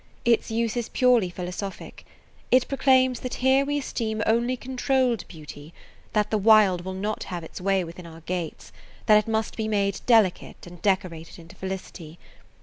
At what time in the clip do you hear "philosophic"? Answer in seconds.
1.29-2.07